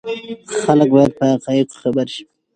[0.63, 2.23] خلک باید په حقایقو خبر شي.